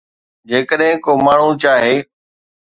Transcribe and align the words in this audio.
جيڪڏهن 0.49 0.95
ڪو 1.05 1.11
ماڻهو 1.25 1.49
چاهي 1.63 1.95